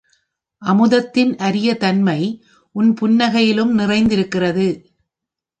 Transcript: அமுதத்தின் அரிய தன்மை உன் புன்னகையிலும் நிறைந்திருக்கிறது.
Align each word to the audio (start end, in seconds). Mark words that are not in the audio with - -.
அமுதத்தின் 0.61 1.37
அரிய 1.37 1.75
தன்மை 1.75 2.43
உன் 2.75 2.93
புன்னகையிலும் 3.01 3.73
நிறைந்திருக்கிறது. 3.77 4.67